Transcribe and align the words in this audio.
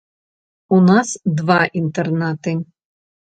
У 0.77 0.77
нас 0.85 1.11
два 1.41 1.59
інтэрнаты. 1.81 2.57